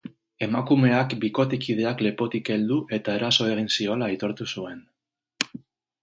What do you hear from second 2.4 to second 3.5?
heldu eta eraso